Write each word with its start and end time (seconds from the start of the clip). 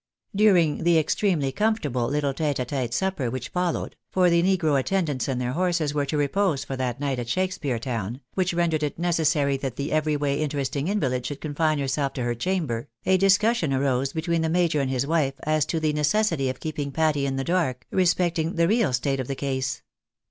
During 0.35 0.79
the 0.83 0.97
extremely 0.97 1.51
comfortable 1.51 2.07
little 2.07 2.33
tete 2.33 2.57
a 2.57 2.65
tete 2.65 2.91
supper 2.91 3.29
which 3.29 3.49
followed 3.49 3.95
(for 4.09 4.31
the 4.31 4.41
negro 4.41 4.79
attendants 4.79 5.27
and 5.27 5.39
their 5.39 5.51
horses 5.53 5.93
were 5.93 6.07
to 6.07 6.17
repose 6.17 6.63
for 6.63 6.75
that 6.75 6.99
night 6.99 7.19
at 7.19 7.29
Shakspeare 7.29 7.77
Town, 7.77 8.19
which 8.33 8.51
rendered 8.51 8.81
it 8.81 8.97
necessary 8.97 9.57
that 9.57 9.75
the 9.75 9.91
every 9.91 10.17
way 10.17 10.41
interesting 10.41 10.87
invalid 10.87 11.27
should 11.27 11.39
confine 11.39 11.77
herself 11.77 12.13
to 12.13 12.23
her 12.23 12.33
chamber), 12.33 12.87
a 13.05 13.15
discussion 13.15 13.71
arose 13.75 14.11
between 14.11 14.41
the 14.41 14.49
major 14.49 14.81
and 14.81 14.89
his 14.89 15.05
wife 15.05 15.35
as 15.43 15.67
to 15.67 15.79
the 15.79 15.93
necessity 15.93 16.49
of 16.49 16.59
keeping 16.59 16.91
Patty 16.91 17.27
in 17.27 17.35
the 17.35 17.43
dark 17.43 17.85
respecting 17.91 18.55
the 18.55 18.67
real 18.67 18.93
state 18.93 19.19
of 19.19 19.27
the 19.27 19.35
case. 19.35 19.83